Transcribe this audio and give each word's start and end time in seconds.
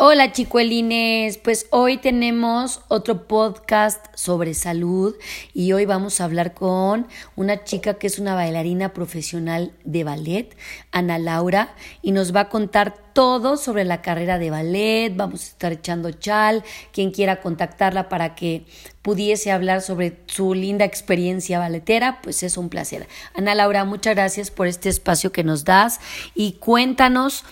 Hola 0.00 0.30
chicuelines, 0.30 1.38
pues 1.38 1.66
hoy 1.70 1.96
tenemos 1.96 2.82
otro 2.86 3.26
podcast 3.26 4.06
sobre 4.14 4.54
salud 4.54 5.16
y 5.52 5.72
hoy 5.72 5.86
vamos 5.86 6.20
a 6.20 6.24
hablar 6.24 6.54
con 6.54 7.08
una 7.34 7.64
chica 7.64 7.94
que 7.94 8.06
es 8.06 8.20
una 8.20 8.36
bailarina 8.36 8.92
profesional 8.92 9.72
de 9.82 10.04
ballet, 10.04 10.56
Ana 10.92 11.18
Laura, 11.18 11.74
y 12.00 12.12
nos 12.12 12.32
va 12.32 12.42
a 12.42 12.48
contar 12.48 12.94
todo 13.12 13.56
sobre 13.56 13.84
la 13.84 14.00
carrera 14.00 14.38
de 14.38 14.50
ballet, 14.50 15.16
vamos 15.16 15.42
a 15.42 15.48
estar 15.48 15.72
echando 15.72 16.12
chal, 16.12 16.62
quien 16.92 17.10
quiera 17.10 17.40
contactarla 17.40 18.08
para 18.08 18.36
que 18.36 18.66
pudiese 19.02 19.50
hablar 19.50 19.82
sobre 19.82 20.20
su 20.26 20.54
linda 20.54 20.84
experiencia 20.84 21.58
balletera, 21.58 22.20
pues 22.22 22.44
es 22.44 22.56
un 22.56 22.68
placer. 22.68 23.08
Ana 23.34 23.56
Laura, 23.56 23.84
muchas 23.84 24.14
gracias 24.14 24.52
por 24.52 24.68
este 24.68 24.90
espacio 24.90 25.32
que 25.32 25.42
nos 25.42 25.64
das 25.64 25.98
y 26.36 26.52
cuéntanos 26.52 27.42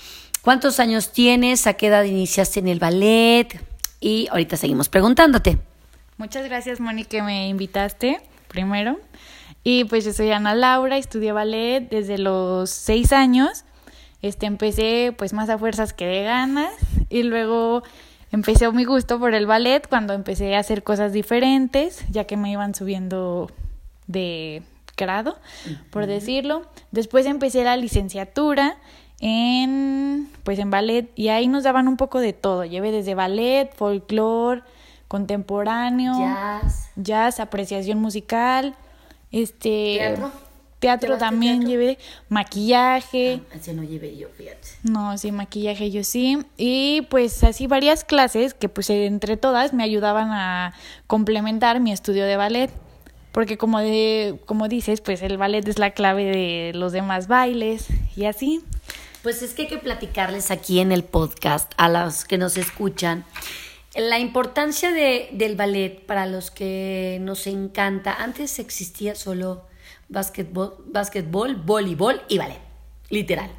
¿Cuántos 0.47 0.79
años 0.79 1.11
tienes? 1.11 1.67
¿A 1.67 1.75
qué 1.75 1.89
edad 1.89 2.05
iniciaste 2.05 2.61
en 2.61 2.69
el 2.69 2.79
ballet? 2.79 3.49
Y 3.99 4.29
ahorita 4.31 4.57
seguimos 4.57 4.89
preguntándote. 4.89 5.59
Muchas 6.19 6.45
gracias, 6.45 6.79
Moni, 6.79 7.05
que 7.05 7.21
me 7.21 7.49
invitaste 7.49 8.21
primero. 8.47 9.01
Y 9.65 9.87
pues 9.87 10.05
yo 10.05 10.13
soy 10.13 10.31
Ana 10.31 10.55
Laura, 10.55 10.99
estudié 10.99 11.33
ballet 11.33 11.89
desde 11.91 12.17
los 12.17 12.71
seis 12.71 13.13
años. 13.13 13.65
Este, 14.23 14.47
empecé 14.47 15.13
pues 15.19 15.33
más 15.33 15.49
a 15.49 15.59
fuerzas 15.59 15.93
que 15.93 16.07
de 16.07 16.23
ganas 16.23 16.73
y 17.11 17.25
luego 17.25 17.83
empecé 18.31 18.71
mi 18.71 18.85
gusto 18.85 19.19
por 19.19 19.35
el 19.35 19.47
ballet 19.47 19.85
cuando 19.89 20.13
empecé 20.13 20.55
a 20.55 20.61
hacer 20.61 20.85
cosas 20.85 21.13
diferentes, 21.13 22.05
ya 22.09 22.23
que 22.23 22.37
me 22.37 22.53
iban 22.53 22.73
subiendo 22.73 23.51
de 24.07 24.63
grado, 24.97 25.41
por 25.91 26.07
decirlo. 26.07 26.71
Después 26.93 27.27
empecé 27.27 27.65
la 27.65 27.77
licenciatura 27.77 28.77
en 29.21 30.31
pues 30.43 30.59
en 30.59 30.71
ballet 30.71 31.11
y 31.17 31.29
ahí 31.29 31.49
nos 31.49 31.65
daban 31.65 31.89
un 31.89 31.97
poco 31.97 32.21
de 32.21 32.33
todo. 32.33 32.65
Llevé 32.65 32.93
desde 32.93 33.15
ballet, 33.15 33.75
folclore, 33.75 34.63
contemporáneo, 35.09 36.19
jazz, 36.19 36.91
jazz, 36.97 37.41
apreciación 37.41 37.99
musical, 37.99 38.75
este 39.33 39.99
teatro. 39.99 40.47
Teatro 40.79 41.17
también 41.17 41.67
llevé, 41.67 41.99
maquillaje. 42.29 43.41
Ah, 43.51 43.73
no 43.73 43.83
llevé 43.83 44.15
yo, 44.17 44.29
fíjate. 44.29 44.69
No, 44.83 45.17
sí, 45.17 45.33
maquillaje 45.33 45.91
yo 45.91 46.05
sí. 46.05 46.39
Y 46.59 47.07
pues 47.09 47.43
así 47.45 47.67
varias 47.67 48.05
clases 48.05 48.53
que 48.53 48.69
pues 48.69 48.91
entre 48.91 49.39
todas 49.39 49.73
me 49.73 49.83
ayudaban 49.83 50.33
a 50.33 50.75
complementar 51.07 51.81
mi 51.81 51.93
estudio 51.93 52.27
de 52.27 52.37
ballet. 52.37 52.71
Porque 53.33 53.57
como, 53.57 53.81
de, 53.81 54.39
como 54.45 54.69
dices, 54.69 55.01
pues 55.01 55.23
el 55.23 55.39
ballet 55.39 55.67
es 55.67 55.79
la 55.79 55.91
clave 55.93 56.25
de 56.25 56.73
los 56.75 56.93
demás 56.93 57.27
bailes 57.27 57.87
y 58.15 58.27
así. 58.27 58.63
Pues 59.27 59.43
es 59.43 59.55
que 59.55 59.63
hay 59.63 59.69
que 59.69 59.79
platicarles 59.79 60.53
aquí 60.53 60.79
en 60.79 60.93
el 60.93 61.03
podcast 61.03 61.73
a 61.79 61.89
los 61.89 62.25
que 62.25 62.39
nos 62.39 62.57
escuchan 62.57 63.25
la 63.97 64.21
importancia 64.21 64.93
de, 64.93 65.31
del 65.33 65.57
ballet 65.57 65.99
para 66.07 66.27
los 66.27 66.53
que 66.53 67.19
nos 67.23 67.49
encanta. 67.49 68.15
Antes 68.15 68.61
existía 68.61 69.17
solo 69.17 69.67
básquetbol, 70.09 70.77
básquetbol, 70.93 71.57
voleibol 71.57 72.23
y 72.29 72.39
ballet, 72.39 72.61
literal. 73.11 73.51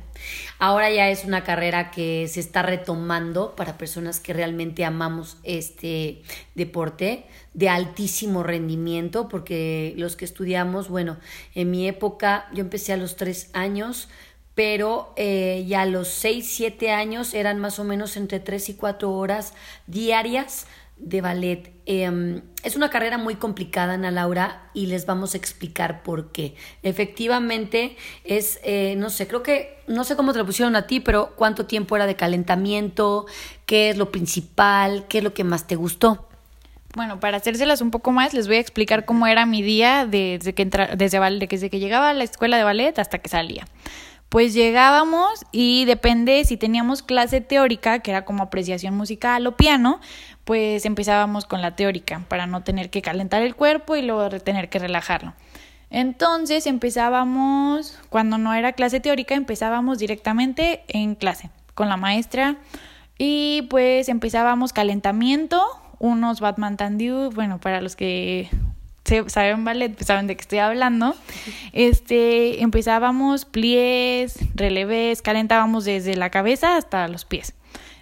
Ahora 0.60 0.90
ya 0.90 1.10
es 1.10 1.26
una 1.26 1.44
carrera 1.44 1.92
que 1.92 2.28
se 2.28 2.40
está 2.40 2.64
retomando 2.64 3.56
para 3.56 3.78
personas 3.78 4.20
que 4.20 4.34
realmente 4.34 4.86
amamos 4.86 5.38
este 5.44 6.24
deporte 6.56 7.26
de 7.54 7.70
altísimo 7.70 8.42
rendimiento, 8.42 9.28
porque 9.28 9.94
los 9.98 10.16
que 10.16 10.26
estudiamos, 10.26 10.90
bueno, 10.90 11.18
en 11.54 11.72
mi 11.72 11.88
época 11.88 12.48
yo 12.54 12.62
empecé 12.62 12.94
a 12.94 12.98
los 12.98 13.16
tres 13.16 13.50
años, 13.54 14.10
pero 14.58 15.14
eh, 15.18 15.66
ya 15.68 15.82
a 15.82 15.86
los 15.86 16.08
6, 16.08 16.50
7 16.50 16.90
años 16.90 17.36
eran 17.36 17.60
más 17.60 17.78
o 17.78 17.84
menos 17.84 18.18
entre 18.18 18.40
3 18.40 18.70
y 18.70 18.74
4 18.74 19.14
horas 19.14 19.54
diarias 19.86 20.66
de 20.98 21.22
ballet. 21.22 21.72
Em, 21.86 22.42
es 22.64 22.76
una 22.76 22.90
carrera 22.90 23.20
muy 23.20 23.36
complicada, 23.36 23.94
Ana 23.94 24.10
Laura, 24.10 24.72
y 24.74 24.88
les 24.88 25.06
vamos 25.06 25.36
a 25.36 25.38
explicar 25.38 26.02
por 26.02 26.32
qué. 26.32 26.56
Efectivamente, 26.82 27.98
es, 28.24 28.60
eh, 28.64 28.96
no 28.98 29.12
sé, 29.12 29.28
creo 29.28 29.44
que, 29.44 29.78
no 29.86 30.04
sé 30.04 30.16
cómo 30.16 30.34
te 30.34 30.40
lo 30.40 30.46
pusieron 30.48 30.76
a 30.76 30.88
ti, 30.88 31.02
pero 31.02 31.36
cuánto 31.36 31.68
tiempo 31.68 31.96
era 31.96 32.08
de 32.08 32.16
calentamiento, 32.16 33.28
qué 33.68 33.92
es 33.92 33.98
lo 33.98 34.12
principal, 34.12 35.06
qué 35.08 35.20
es 35.20 35.24
lo 35.24 35.36
que 35.36 35.44
más 35.44 35.68
te 35.68 35.76
gustó. 35.76 36.28
Bueno, 36.96 37.20
para 37.20 37.38
hacérselas 37.38 37.82
un 37.82 37.92
poco 37.92 38.12
más, 38.12 38.34
les 38.34 38.48
voy 38.48 38.56
a 38.56 38.60
explicar 38.62 39.06
cómo 39.06 39.28
era 39.28 39.46
mi 39.46 39.62
día 39.62 40.08
desde 40.08 40.56
que, 40.56 40.64
entra, 40.64 40.96
desde, 40.96 41.20
desde 41.48 41.70
que 41.70 41.78
llegaba 41.78 42.10
a 42.10 42.14
la 42.16 42.24
escuela 42.24 42.58
de 42.58 42.64
ballet 42.64 42.98
hasta 42.98 43.20
que 43.20 43.30
salía 43.30 43.68
pues 44.30 44.54
llegábamos 44.54 45.46
y 45.52 45.86
depende 45.86 46.44
si 46.46 46.58
teníamos 46.58 47.02
clase 47.02 47.42
teórica, 47.42 48.00
que 48.00 48.12
era 48.12 48.26
como 48.26 48.44
apreciación 48.44 48.96
musical 48.96 49.48
o 49.48 49.56
piano, 49.56 50.00
pues 50.44 50.86
empezábamos 50.86 51.46
con 51.46 51.62
la 51.62 51.76
teórica 51.76 52.24
para 52.28 52.48
no 52.48 52.64
tener 52.64 52.90
que 52.90 53.02
calentar 53.02 53.42
el 53.42 53.56
cuerpo 53.56 53.96
y 53.96 54.02
luego 54.02 54.30
tener 54.40 54.70
que 54.70 54.80
relajarlo. 54.80 55.34
Entonces 55.90 56.68
empezábamos, 56.68 57.98
cuando 58.10 58.38
no 58.38 58.54
era 58.54 58.74
clase 58.74 59.00
teórica, 59.00 59.36
empezábamos 59.36 60.00
directamente 60.00 60.84
en 60.90 61.16
clase 61.16 61.50
con 61.74 61.88
la 61.88 61.96
maestra 61.96 62.58
y 63.18 63.64
pues 63.70 64.10
empezábamos 64.10 64.74
calentamiento, 64.74 65.64
unos 66.00 66.42
Batman 66.42 66.78
Tandiu, 66.78 67.32
bueno, 67.32 67.60
para 67.60 67.82
los 67.82 67.96
que 67.96 68.50
saben 69.28 69.66
ballet, 69.66 69.94
pues 69.94 70.08
saben 70.08 70.28
de 70.28 70.36
qué 70.36 70.42
estoy 70.42 70.60
hablando. 70.60 71.16
Este, 71.74 72.62
empezábamos 72.62 73.46
pliés, 73.46 74.38
relevés, 74.56 75.22
calentábamos 75.22 75.86
desde 75.86 76.16
la 76.16 76.30
cabeza 76.30 76.78
hasta 76.78 77.08
los 77.08 77.26
pies. 77.26 77.54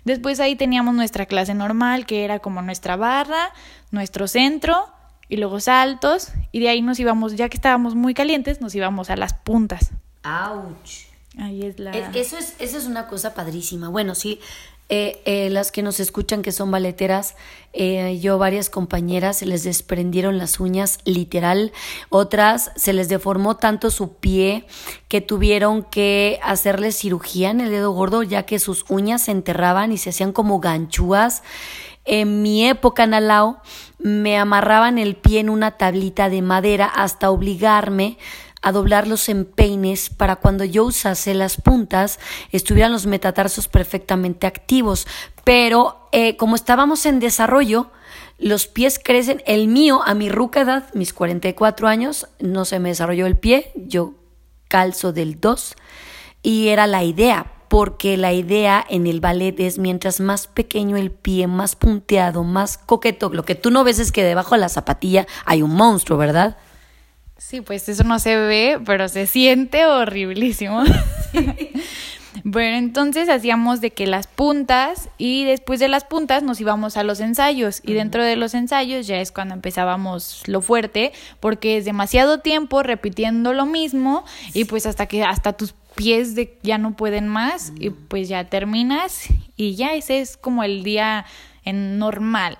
Después 0.03 0.39
ahí 0.39 0.55
teníamos 0.55 0.93
nuestra 0.93 1.25
clase 1.25 1.53
normal, 1.53 2.05
que 2.05 2.23
era 2.23 2.39
como 2.39 2.61
nuestra 2.61 2.95
barra, 2.95 3.49
nuestro 3.91 4.27
centro 4.27 4.87
y 5.29 5.37
luego 5.37 5.59
saltos. 5.59 6.31
Y 6.51 6.59
de 6.59 6.69
ahí 6.69 6.81
nos 6.81 6.99
íbamos, 6.99 7.35
ya 7.35 7.49
que 7.49 7.57
estábamos 7.57 7.95
muy 7.95 8.13
calientes, 8.13 8.61
nos 8.61 8.75
íbamos 8.75 9.09
a 9.09 9.15
las 9.15 9.33
puntas. 9.33 9.91
¡Auch! 10.23 11.14
Ahí 11.37 11.63
es 11.63 11.79
la... 11.79 11.91
Eso 11.91 12.37
es, 12.37 12.55
eso 12.59 12.77
es 12.77 12.85
una 12.85 13.07
cosa 13.07 13.33
padrísima. 13.33 13.89
Bueno, 13.89 14.15
sí, 14.15 14.39
eh, 14.87 15.23
eh, 15.25 15.49
las 15.49 15.71
que 15.71 15.81
nos 15.81 15.99
escuchan 15.99 16.43
que 16.43 16.51
son 16.51 16.69
balleteras, 16.69 17.35
eh, 17.73 18.19
yo 18.21 18.37
varias 18.37 18.69
compañeras 18.69 19.39
se 19.39 19.47
les 19.47 19.63
desprendieron 19.63 20.37
las 20.37 20.59
uñas 20.59 20.99
literal, 21.05 21.73
otras 22.09 22.71
se 22.75 22.93
les 22.93 23.09
deformó 23.09 23.57
tanto 23.57 23.89
su 23.89 24.13
pie 24.13 24.67
que 25.07 25.21
tuvieron 25.21 25.81
que 25.81 26.39
hacerle 26.43 26.91
cirugía 26.91 27.49
en 27.49 27.61
el 27.61 27.71
dedo 27.71 27.93
gordo 27.93 28.21
ya 28.21 28.43
que 28.43 28.59
sus 28.59 28.85
uñas 28.87 29.23
se 29.23 29.31
enterraban 29.31 29.91
y 29.91 29.97
se 29.97 30.11
hacían 30.11 30.33
como 30.33 30.59
ganchúas. 30.59 31.41
En 32.05 32.43
mi 32.43 32.67
época, 32.67 33.07
Nalao, 33.07 33.57
me 33.97 34.37
amarraban 34.37 34.99
el 34.99 35.15
pie 35.15 35.39
en 35.39 35.49
una 35.49 35.71
tablita 35.71 36.29
de 36.29 36.43
madera 36.43 36.85
hasta 36.85 37.31
obligarme 37.31 38.19
a 38.61 38.71
doblar 38.71 39.07
los 39.07 39.29
empeines 39.29 40.09
para 40.09 40.37
cuando 40.37 40.63
yo 40.63 40.85
usase 40.85 41.33
las 41.33 41.57
puntas 41.57 42.19
estuvieran 42.51 42.91
los 42.91 43.05
metatarsos 43.05 43.67
perfectamente 43.67 44.47
activos. 44.47 45.07
Pero 45.43 46.07
eh, 46.11 46.35
como 46.37 46.55
estábamos 46.55 47.05
en 47.05 47.19
desarrollo, 47.19 47.91
los 48.37 48.67
pies 48.67 48.99
crecen. 49.01 49.41
El 49.45 49.67
mío, 49.67 50.01
a 50.03 50.13
mi 50.13 50.29
ruca 50.29 50.61
edad, 50.61 50.93
mis 50.93 51.13
44 51.13 51.87
años, 51.87 52.27
no 52.39 52.65
se 52.65 52.79
me 52.79 52.89
desarrolló 52.89 53.27
el 53.27 53.37
pie. 53.37 53.71
Yo 53.75 54.13
calzo 54.67 55.13
del 55.13 55.39
2 55.39 55.75
y 56.43 56.67
era 56.67 56.85
la 56.87 57.03
idea, 57.03 57.51
porque 57.69 58.17
la 58.17 58.33
idea 58.33 58.85
en 58.89 59.07
el 59.07 59.21
ballet 59.21 59.59
es 59.59 59.77
mientras 59.79 60.19
más 60.19 60.47
pequeño 60.47 60.97
el 60.97 61.11
pie, 61.11 61.47
más 61.47 61.75
punteado, 61.75 62.43
más 62.43 62.77
coqueto. 62.77 63.29
Lo 63.29 63.45
que 63.45 63.55
tú 63.55 63.71
no 63.71 63.83
ves 63.83 63.99
es 63.99 64.11
que 64.11 64.23
debajo 64.23 64.55
de 64.55 64.61
la 64.61 64.69
zapatilla 64.69 65.27
hay 65.45 65.61
un 65.61 65.75
monstruo, 65.75 66.17
¿verdad? 66.17 66.57
Sí, 67.47 67.61
pues 67.61 67.87
eso 67.89 68.03
no 68.03 68.17
se 68.17 68.35
ve, 68.37 68.79
pero 68.87 69.07
se 69.07 69.27
siente 69.27 69.85
horriblísimo. 69.85 70.83
bueno, 72.43 72.77
entonces 72.77 73.29
hacíamos 73.29 73.81
de 73.81 73.91
que 73.91 74.07
las 74.07 74.25
puntas 74.25 75.09
y 75.19 75.43
después 75.43 75.79
de 75.79 75.87
las 75.87 76.05
puntas 76.05 76.41
nos 76.41 76.59
íbamos 76.59 76.97
a 76.97 77.03
los 77.03 77.19
ensayos. 77.19 77.81
Y 77.83 77.93
dentro 77.93 78.23
de 78.23 78.35
los 78.35 78.55
ensayos 78.55 79.05
ya 79.05 79.19
es 79.21 79.31
cuando 79.31 79.53
empezábamos 79.53 80.41
lo 80.47 80.61
fuerte 80.61 81.11
porque 81.39 81.77
es 81.77 81.85
demasiado 81.85 82.39
tiempo 82.39 82.81
repitiendo 82.81 83.53
lo 83.53 83.67
mismo 83.67 84.25
y 84.55 84.65
pues 84.65 84.87
hasta 84.87 85.05
que 85.05 85.23
hasta 85.23 85.53
tus 85.53 85.75
pies 85.93 86.33
de, 86.33 86.57
ya 86.63 86.79
no 86.79 86.95
pueden 86.95 87.27
más 87.27 87.73
y 87.77 87.91
pues 87.91 88.27
ya 88.27 88.45
terminas 88.45 89.27
y 89.55 89.75
ya 89.75 89.93
ese 89.93 90.19
es 90.19 90.35
como 90.35 90.63
el 90.63 90.83
día 90.83 91.27
en 91.63 91.99
normal 91.99 92.57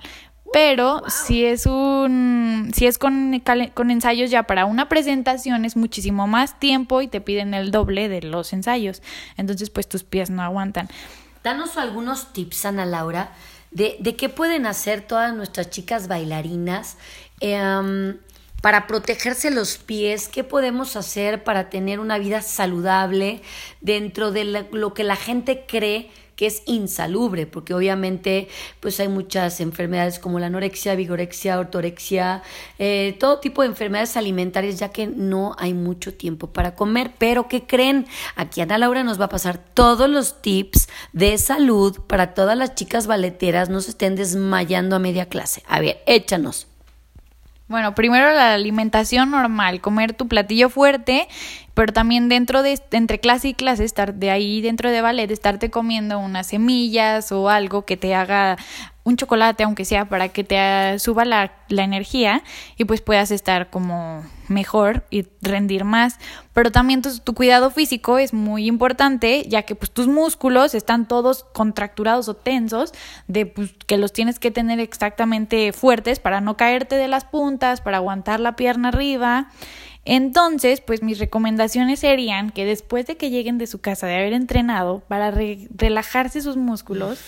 pero 0.53 1.01
si 1.09 1.45
es 1.45 1.65
un 1.65 2.71
si 2.73 2.87
es 2.87 2.97
con, 2.97 3.41
con 3.73 3.91
ensayos 3.91 4.29
ya 4.29 4.43
para 4.43 4.65
una 4.65 4.89
presentación 4.89 5.65
es 5.65 5.75
muchísimo 5.75 6.27
más 6.27 6.59
tiempo 6.59 7.01
y 7.01 7.07
te 7.07 7.21
piden 7.21 7.53
el 7.53 7.71
doble 7.71 8.09
de 8.09 8.21
los 8.21 8.53
ensayos. 8.53 9.01
Entonces 9.37 9.69
pues 9.69 9.87
tus 9.87 10.03
pies 10.03 10.29
no 10.29 10.41
aguantan. 10.41 10.89
Danos 11.43 11.77
algunos 11.77 12.33
tips 12.33 12.65
Ana 12.65 12.85
Laura 12.85 13.31
de, 13.71 13.97
de 13.99 14.15
qué 14.15 14.29
pueden 14.29 14.65
hacer 14.65 15.01
todas 15.01 15.33
nuestras 15.33 15.69
chicas 15.69 16.07
bailarinas 16.07 16.97
em, 17.41 18.17
para 18.61 18.87
protegerse 18.87 19.51
los 19.51 19.77
pies, 19.77 20.27
qué 20.27 20.43
podemos 20.43 20.95
hacer 20.95 21.43
para 21.43 21.69
tener 21.69 21.99
una 21.99 22.17
vida 22.17 22.41
saludable 22.41 23.41
dentro 23.81 24.31
de 24.31 24.65
lo 24.71 24.93
que 24.93 25.03
la 25.03 25.15
gente 25.15 25.65
cree 25.67 26.09
que 26.35 26.47
es 26.47 26.63
insalubre, 26.65 27.47
porque 27.47 27.73
obviamente 27.73 28.47
pues 28.79 28.99
hay 28.99 29.07
muchas 29.07 29.59
enfermedades 29.61 30.19
como 30.19 30.39
la 30.39 30.47
anorexia, 30.47 30.95
vigorexia, 30.95 31.59
ortorexia, 31.59 32.43
eh, 32.79 33.15
todo 33.19 33.39
tipo 33.39 33.61
de 33.61 33.69
enfermedades 33.69 34.17
alimentarias, 34.17 34.79
ya 34.79 34.89
que 34.89 35.07
no 35.07 35.55
hay 35.57 35.73
mucho 35.73 36.13
tiempo 36.13 36.47
para 36.47 36.75
comer. 36.75 37.11
Pero 37.17 37.47
¿qué 37.47 37.65
creen? 37.65 38.05
Aquí 38.35 38.61
Ana 38.61 38.77
Laura 38.77 39.03
nos 39.03 39.19
va 39.19 39.25
a 39.25 39.29
pasar 39.29 39.57
todos 39.57 40.09
los 40.09 40.41
tips 40.41 40.87
de 41.13 41.37
salud 41.37 41.99
para 42.07 42.33
todas 42.33 42.57
las 42.57 42.75
chicas 42.75 43.07
baleteras, 43.07 43.69
no 43.69 43.81
se 43.81 43.91
estén 43.91 44.15
desmayando 44.15 44.95
a 44.95 44.99
media 44.99 45.27
clase. 45.27 45.63
A 45.67 45.79
ver, 45.79 46.01
échanos. 46.05 46.67
Bueno, 47.67 47.95
primero 47.95 48.31
la 48.31 48.53
alimentación 48.53 49.31
normal, 49.31 49.81
comer 49.81 50.13
tu 50.13 50.27
platillo 50.27 50.69
fuerte, 50.69 51.27
pero 51.73 51.91
también 51.91 52.29
dentro 52.29 52.61
de 52.61 52.79
entre 52.91 53.19
clase 53.19 53.49
y 53.49 53.53
clase 53.55 53.83
estar 53.83 54.13
de 54.13 54.29
ahí 54.29 54.61
dentro 54.61 54.91
de 54.91 55.01
ballet 55.01 55.31
estarte 55.31 55.71
comiendo 55.71 56.19
unas 56.19 56.47
semillas 56.47 57.31
o 57.31 57.49
algo 57.49 57.83
que 57.83 57.97
te 57.97 58.13
haga 58.13 58.57
un 59.05 59.17
chocolate 59.17 59.63
aunque 59.63 59.85
sea 59.85 60.09
para 60.09 60.29
que 60.29 60.43
te 60.43 60.99
suba 60.99 61.23
la, 61.23 61.53
la 61.69 61.83
energía 61.83 62.43
y 62.75 62.85
pues 62.85 63.01
puedas 63.01 63.31
estar 63.31 63.69
como 63.69 64.23
mejor 64.49 65.05
y 65.11 65.27
rendir 65.41 65.83
más. 65.83 66.17
Pero 66.53 66.71
también 66.71 67.01
tu, 67.01 67.33
cuidado 67.33 67.69
físico 67.69 68.17
es 68.17 68.33
muy 68.33 68.65
importante 68.65 69.45
ya 69.47 69.61
que 69.61 69.75
pues 69.75 69.91
tus 69.91 70.07
músculos 70.07 70.73
están 70.73 71.07
todos 71.07 71.43
contracturados 71.53 72.27
o 72.29 72.33
tensos 72.35 72.93
de 73.27 73.45
pues, 73.45 73.73
que 73.85 73.97
los 73.97 74.11
tienes 74.11 74.39
que 74.39 74.51
tener 74.51 74.79
exactamente 74.79 75.71
fuertes 75.71 76.19
para 76.19 76.41
no 76.41 76.57
caerte 76.57 76.95
de 76.95 77.07
las 77.07 77.25
puntas 77.25 77.81
para 77.81 77.97
aguantar 77.97 78.39
la 78.39 78.55
pierna 78.55 78.89
arriba. 78.89 79.49
Entonces, 80.03 80.81
pues 80.81 81.01
mis 81.01 81.17
recomendaciones 81.17 81.99
serían 81.99 82.51
que 82.51 82.65
después 82.65 83.07
de 83.07 83.17
que 83.17 83.31
lleguen 83.31 83.57
de 83.57 83.65
su 83.65 83.81
casa 83.81 84.05
de 84.05 84.15
haber 84.15 84.33
entrenado, 84.33 84.99
para 85.07 85.31
relajarse 85.31 86.41
sus 86.41 86.57
músculos, 86.57 87.19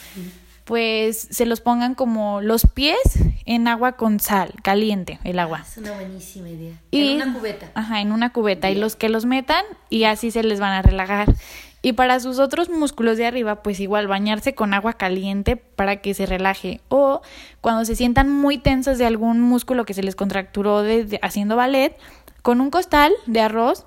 pues 0.68 1.30
se 1.32 1.46
los 1.46 1.62
pongan 1.62 1.96
como 1.96 2.42
los 2.42 2.68
pies 2.68 3.00
en 3.46 3.70
agua 3.70 3.94
con 3.94 4.20
sal, 4.20 4.54
caliente 4.64 5.18
el 5.24 5.40
agua. 5.40 5.64
Es 5.66 5.78
una 5.78 5.94
buenísima 5.94 6.50
idea. 6.50 6.74
en 6.92 7.22
una 7.22 7.34
cubeta. 7.34 7.72
Ajá, 7.74 8.02
en 8.02 8.12
una 8.12 8.34
cubeta. 8.34 8.70
Y 8.70 8.76
los 8.76 8.98
que 8.98 9.08
los 9.08 9.24
metan 9.24 9.64
y 9.90 10.04
así 10.04 10.30
se 10.30 10.44
les 10.44 10.60
van 10.60 10.74
a 10.74 10.82
relajar. 10.82 11.34
Y 11.82 11.94
para 11.94 12.20
sus 12.20 12.38
otros 12.38 12.70
músculos 12.70 13.16
de 13.16 13.26
arriba, 13.26 13.64
pues 13.64 13.80
igual 13.80 14.08
bañarse 14.08 14.56
con 14.56 14.74
agua 14.74 14.94
caliente 14.94 15.56
para 15.56 16.02
que 16.02 16.14
se 16.14 16.26
relaje. 16.26 16.82
O 16.90 17.22
cuando 17.62 17.86
se 17.86 17.96
sientan 17.96 18.30
muy 18.30 18.58
tensos 18.58 18.98
de 18.98 19.06
algún 19.06 19.40
músculo 19.40 19.86
que 19.86 19.94
se 19.94 20.04
les 20.04 20.18
contracturó 20.18 20.84
de, 20.84 21.18
haciendo 21.22 21.56
ballet, 21.56 21.96
con 22.42 22.60
un 22.60 22.72
costal 22.72 23.14
de 23.26 23.40
arroz, 23.40 23.86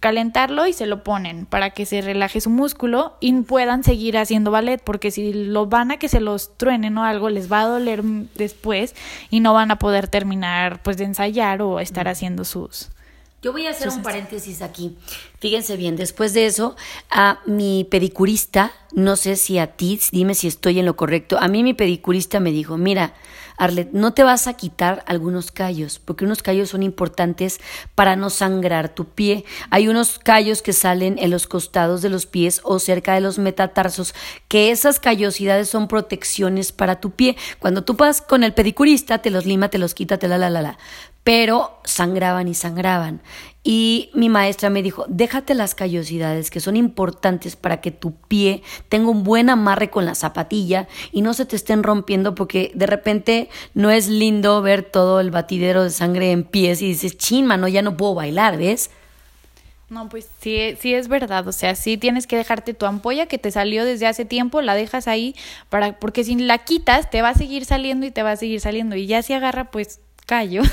calentarlo 0.00 0.66
y 0.66 0.72
se 0.72 0.86
lo 0.86 1.04
ponen 1.04 1.46
para 1.46 1.70
que 1.70 1.86
se 1.86 2.00
relaje 2.00 2.40
su 2.40 2.50
músculo 2.50 3.16
y 3.20 3.32
puedan 3.42 3.84
seguir 3.84 4.18
haciendo 4.18 4.50
ballet, 4.50 4.82
porque 4.82 5.10
si 5.10 5.32
lo 5.32 5.66
van 5.66 5.92
a 5.92 5.98
que 5.98 6.08
se 6.08 6.20
los 6.20 6.56
truenen 6.56 6.98
o 6.98 7.04
algo, 7.04 7.30
les 7.30 7.50
va 7.50 7.62
a 7.62 7.66
doler 7.66 8.02
después 8.02 8.94
y 9.30 9.40
no 9.40 9.54
van 9.54 9.70
a 9.70 9.78
poder 9.78 10.08
terminar 10.08 10.82
pues 10.82 10.96
de 10.96 11.04
ensayar 11.04 11.62
o 11.62 11.80
estar 11.80 12.08
haciendo 12.08 12.44
sus... 12.44 12.88
Yo 13.42 13.52
voy 13.52 13.66
a 13.66 13.70
hacer 13.70 13.90
un 13.90 14.02
paréntesis 14.02 14.60
aquí. 14.60 14.96
Fíjense 15.38 15.76
bien, 15.76 15.94
después 15.94 16.34
de 16.34 16.46
eso, 16.46 16.74
a 17.10 17.38
mi 17.46 17.86
pedicurista, 17.88 18.72
no 18.92 19.14
sé 19.14 19.36
si 19.36 19.58
a 19.58 19.68
ti, 19.68 20.00
dime 20.10 20.34
si 20.34 20.48
estoy 20.48 20.80
en 20.80 20.86
lo 20.86 20.96
correcto, 20.96 21.38
a 21.38 21.46
mí 21.46 21.62
mi 21.62 21.72
pedicurista 21.72 22.40
me 22.40 22.50
dijo, 22.50 22.76
mira, 22.76 23.14
Arlet, 23.58 23.90
no 23.92 24.12
te 24.12 24.22
vas 24.22 24.46
a 24.46 24.54
quitar 24.54 25.04
algunos 25.06 25.50
callos, 25.50 25.98
porque 25.98 26.24
unos 26.24 26.42
callos 26.42 26.70
son 26.70 26.82
importantes 26.82 27.60
para 27.94 28.16
no 28.16 28.30
sangrar 28.30 28.88
tu 28.88 29.06
pie. 29.06 29.44
Hay 29.70 29.88
unos 29.88 30.18
callos 30.18 30.62
que 30.62 30.72
salen 30.72 31.16
en 31.18 31.30
los 31.30 31.46
costados 31.46 32.02
de 32.02 32.10
los 32.10 32.26
pies 32.26 32.60
o 32.64 32.78
cerca 32.78 33.14
de 33.14 33.20
los 33.20 33.38
metatarsos, 33.38 34.14
que 34.48 34.70
esas 34.70 35.00
callosidades 35.00 35.68
son 35.68 35.88
protecciones 35.88 36.72
para 36.72 37.00
tu 37.00 37.10
pie. 37.10 37.36
Cuando 37.58 37.84
tú 37.84 37.94
vas 37.94 38.20
con 38.20 38.44
el 38.44 38.54
pedicurista, 38.54 39.18
te 39.18 39.30
los 39.30 39.46
lima, 39.46 39.68
te 39.68 39.78
los 39.78 39.94
quita, 39.94 40.18
te 40.18 40.28
la 40.28 40.38
la 40.38 40.50
la 40.50 40.62
la 40.62 40.78
pero 41.26 41.80
sangraban 41.82 42.46
y 42.46 42.54
sangraban. 42.54 43.20
Y 43.64 44.10
mi 44.14 44.28
maestra 44.28 44.70
me 44.70 44.80
dijo, 44.80 45.06
déjate 45.08 45.54
las 45.54 45.74
callosidades 45.74 46.52
que 46.52 46.60
son 46.60 46.76
importantes 46.76 47.56
para 47.56 47.80
que 47.80 47.90
tu 47.90 48.14
pie 48.14 48.62
tenga 48.88 49.10
un 49.10 49.24
buen 49.24 49.50
amarre 49.50 49.90
con 49.90 50.04
la 50.04 50.14
zapatilla 50.14 50.86
y 51.10 51.22
no 51.22 51.34
se 51.34 51.44
te 51.44 51.56
estén 51.56 51.82
rompiendo 51.82 52.36
porque 52.36 52.70
de 52.76 52.86
repente 52.86 53.48
no 53.74 53.90
es 53.90 54.06
lindo 54.06 54.62
ver 54.62 54.84
todo 54.84 55.18
el 55.18 55.32
batidero 55.32 55.82
de 55.82 55.90
sangre 55.90 56.30
en 56.30 56.44
pies 56.44 56.80
y 56.80 56.86
dices, 56.86 57.18
chin, 57.18 57.44
mano, 57.44 57.66
ya 57.66 57.82
no 57.82 57.96
puedo 57.96 58.14
bailar, 58.14 58.56
¿ves? 58.56 58.92
No, 59.88 60.08
pues 60.08 60.28
sí, 60.40 60.76
sí 60.78 60.94
es 60.94 61.08
verdad, 61.08 61.48
o 61.48 61.52
sea, 61.52 61.74
sí 61.74 61.96
tienes 61.96 62.28
que 62.28 62.36
dejarte 62.36 62.72
tu 62.72 62.86
ampolla 62.86 63.26
que 63.26 63.38
te 63.38 63.50
salió 63.50 63.84
desde 63.84 64.06
hace 64.06 64.24
tiempo, 64.24 64.62
la 64.62 64.76
dejas 64.76 65.08
ahí 65.08 65.34
para 65.70 65.98
porque 65.98 66.22
si 66.22 66.36
la 66.36 66.58
quitas 66.58 67.10
te 67.10 67.20
va 67.20 67.30
a 67.30 67.34
seguir 67.34 67.64
saliendo 67.64 68.06
y 68.06 68.12
te 68.12 68.22
va 68.22 68.30
a 68.30 68.36
seguir 68.36 68.60
saliendo 68.60 68.94
y 68.94 69.08
ya 69.08 69.22
si 69.22 69.32
agarra 69.32 69.72
pues 69.72 70.00
callo. 70.26 70.62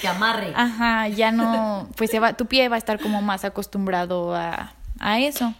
Que 0.00 0.08
amarre. 0.08 0.52
Ajá, 0.56 1.06
ya 1.06 1.30
no, 1.30 1.88
pues 1.96 2.10
se 2.10 2.18
va, 2.18 2.32
tu 2.32 2.46
pie 2.46 2.68
va 2.68 2.74
a 2.74 2.78
estar 2.78 2.98
como 2.98 3.22
más 3.22 3.44
acostumbrado 3.44 4.34
a, 4.34 4.74
a 4.98 5.20
eso. 5.20 5.54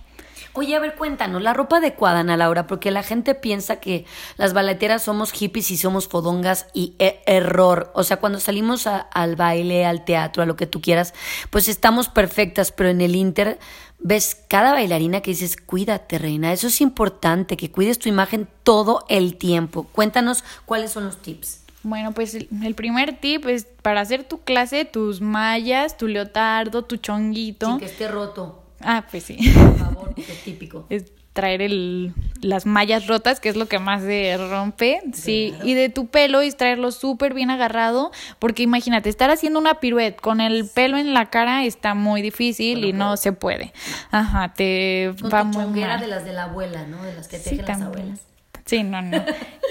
Oye, 0.54 0.76
a 0.76 0.80
ver, 0.80 0.96
cuéntanos, 0.96 1.40
la 1.40 1.54
ropa 1.54 1.78
adecuada, 1.78 2.20
Ana 2.20 2.36
Laura, 2.36 2.66
porque 2.66 2.90
la 2.90 3.02
gente 3.02 3.34
piensa 3.34 3.76
que 3.80 4.04
las 4.36 4.52
balleteras 4.52 5.02
somos 5.02 5.32
hippies 5.32 5.70
y 5.70 5.78
somos 5.78 6.08
fodongas 6.08 6.66
y 6.74 6.94
e, 6.98 7.22
error. 7.24 7.90
O 7.94 8.02
sea, 8.02 8.18
cuando 8.18 8.38
salimos 8.38 8.86
al 8.86 9.36
baile, 9.36 9.86
al 9.86 10.04
teatro, 10.04 10.42
a 10.42 10.46
lo 10.46 10.56
que 10.56 10.66
tú 10.66 10.82
quieras, 10.82 11.14
pues 11.48 11.68
estamos 11.68 12.10
perfectas, 12.10 12.70
pero 12.70 12.90
en 12.90 13.00
el 13.00 13.16
Inter 13.16 13.58
ves 13.98 14.36
cada 14.48 14.72
bailarina 14.72 15.22
que 15.22 15.30
dices, 15.30 15.56
cuídate, 15.56 16.18
reina. 16.18 16.52
Eso 16.52 16.66
es 16.66 16.82
importante, 16.82 17.56
que 17.56 17.70
cuides 17.70 17.98
tu 17.98 18.10
imagen 18.10 18.46
todo 18.62 19.06
el 19.08 19.38
tiempo. 19.38 19.84
Cuéntanos 19.84 20.44
cuáles 20.66 20.90
son 20.90 21.04
los 21.04 21.16
tips. 21.22 21.62
Bueno, 21.82 22.12
pues 22.12 22.34
el 22.34 22.74
primer 22.74 23.16
tip 23.16 23.46
es 23.46 23.64
para 23.82 24.00
hacer 24.00 24.24
tu 24.24 24.40
clase, 24.40 24.84
tus 24.84 25.20
mallas, 25.20 25.96
tu 25.96 26.06
leotardo, 26.06 26.84
tu 26.84 26.96
chonguito. 26.96 27.66
Sin 27.66 27.78
que 27.78 27.86
esté 27.86 28.08
roto. 28.08 28.62
Ah, 28.80 29.04
pues 29.10 29.24
sí. 29.24 29.38
Por 29.52 29.78
favor, 29.78 30.14
es 30.16 30.44
típico. 30.44 30.86
Es 30.90 31.12
traer 31.32 31.62
el, 31.62 32.12
las 32.40 32.66
mallas 32.66 33.06
rotas, 33.06 33.40
que 33.40 33.48
es 33.48 33.56
lo 33.56 33.66
que 33.66 33.78
más 33.78 34.02
se 34.02 34.36
rompe, 34.36 35.00
sí, 35.14 35.54
y 35.62 35.74
de 35.74 35.88
tu 35.88 36.08
pelo 36.08 36.42
y 36.42 36.50
traerlo 36.50 36.92
súper 36.92 37.32
bien 37.32 37.50
agarrado, 37.50 38.12
porque 38.38 38.62
imagínate, 38.62 39.08
estar 39.08 39.30
haciendo 39.30 39.58
una 39.58 39.80
pirueta 39.80 40.20
con 40.20 40.40
el 40.40 40.68
pelo 40.68 40.98
en 40.98 41.14
la 41.14 41.30
cara 41.30 41.64
está 41.64 41.94
muy 41.94 42.20
difícil 42.20 42.84
y 42.84 42.92
no 42.92 43.16
se 43.16 43.32
puede. 43.32 43.72
Ajá, 44.10 44.52
te 44.52 45.14
va 45.32 45.44
muy 45.44 45.80
mal. 45.80 46.00
de 46.00 46.06
las 46.06 46.24
de 46.24 46.32
la 46.32 46.44
abuela, 46.44 46.86
¿no? 46.86 47.02
De 47.02 47.14
las 47.14 47.28
que 47.28 47.38
tejen 47.38 47.64
las 47.64 47.80
abuelas. 47.80 48.20
Sí, 48.64 48.82
no, 48.82 49.02
no. 49.02 49.24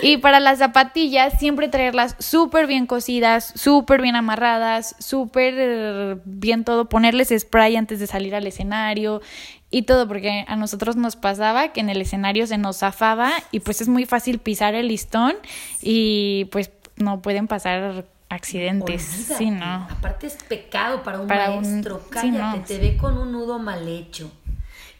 Y 0.04 0.18
para 0.18 0.40
las 0.40 0.60
zapatillas, 0.60 1.38
siempre 1.40 1.68
traerlas 1.68 2.16
súper 2.20 2.68
bien 2.68 2.88
cosidas, 2.88 3.54
súper 3.56 4.02
bien 4.02 4.16
amarradas, 4.16 4.96
súper 5.00 5.54
eh, 5.58 6.18
bien 6.26 6.64
todo, 6.64 6.90
ponerles 6.90 7.34
spray 7.38 7.76
antes 7.76 8.00
de 8.00 8.08
salir 8.08 8.34
al 8.36 8.48
escenario 8.48 9.22
y 9.70 9.84
todo, 9.84 10.08
porque 10.08 10.44
a 10.48 10.56
nosotros 10.56 10.96
nos 10.96 11.16
pasaba 11.16 11.72
que 11.72 11.82
en 11.82 11.90
el 11.90 12.02
escenario 12.02 12.48
se 12.48 12.58
nos 12.58 12.78
zafaba 12.78 13.32
y 13.52 13.60
pues 13.60 13.82
es 13.82 13.88
muy 13.88 14.06
fácil 14.06 14.40
pisar 14.40 14.76
el 14.76 14.88
listón 14.88 15.36
y 15.82 16.46
pues 16.52 16.72
no 16.98 17.22
pueden 17.22 17.48
pasar 17.48 18.06
accidentes. 18.30 19.02
Sí, 19.38 19.52
no. 19.52 19.88
Aparte 19.90 20.28
es 20.28 20.36
pecado 20.36 21.04
para 21.04 21.20
un 21.20 21.28
maestro. 21.28 22.02
Cállate, 22.10 22.62
te 22.62 22.80
ve 22.80 22.98
con 22.98 23.18
un 23.18 23.32
nudo 23.32 23.60
mal 23.60 23.88
hecho 23.88 24.32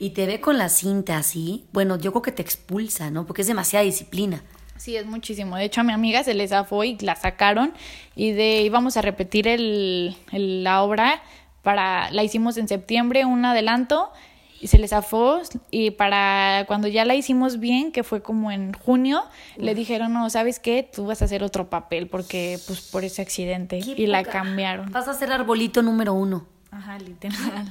y 0.02 0.10
te 0.10 0.26
ve 0.26 0.42
con 0.42 0.58
la 0.58 0.68
cinta 0.68 1.18
así, 1.18 1.64
bueno, 1.74 1.96
yo 1.96 2.12
creo 2.12 2.24
que 2.24 2.32
te 2.32 2.42
expulsa, 2.42 3.12
¿no? 3.12 3.28
Porque 3.28 3.44
es 3.44 3.48
demasiada 3.48 3.86
disciplina. 3.86 4.42
Sí, 4.76 4.96
es 4.96 5.06
muchísimo. 5.06 5.58
De 5.58 5.66
hecho, 5.66 5.82
a 5.82 5.84
mi 5.84 5.94
amiga 5.94 6.24
se 6.24 6.34
le 6.34 6.48
zafó 6.48 6.84
y 6.84 6.98
la 7.02 7.16
sacaron 7.16 7.72
y 8.16 8.32
de 8.32 8.64
íbamos 8.64 8.98
a 8.98 9.04
repetir 9.04 9.48
el, 9.48 10.16
la 10.32 10.82
obra 10.82 11.22
para 11.62 12.10
la 12.10 12.24
hicimos 12.24 12.58
en 12.58 12.68
septiembre, 12.68 13.26
un 13.26 13.46
adelanto 13.46 14.12
y 14.60 14.70
se 14.70 14.80
le 14.80 14.88
zafó 14.88 15.40
y 15.70 15.92
para 15.92 16.66
cuando 16.66 16.88
ya 16.88 17.06
la 17.06 17.14
hicimos 17.14 17.60
bien, 17.60 17.92
que 17.92 18.04
fue 18.04 18.24
como 18.24 18.52
en 18.52 18.74
junio, 18.74 19.24
le 19.56 19.76
dijeron, 19.76 20.14
"No, 20.14 20.32
¿sabes 20.32 20.60
qué? 20.60 20.82
Tú 20.82 21.06
vas 21.06 21.22
a 21.22 21.26
hacer 21.26 21.44
otro 21.44 21.70
papel 21.70 22.08
porque 22.08 22.58
pues 22.66 22.82
por 22.82 23.04
ese 23.04 23.22
accidente" 23.22 23.78
y 23.78 24.08
la 24.08 24.24
cambiaron. 24.24 24.92
Vas 24.92 25.08
a 25.08 25.14
ser 25.14 25.32
arbolito 25.32 25.84
número 25.84 26.16
uno. 26.16 26.48
Ajá, 26.72 26.98
literal. 26.98 27.70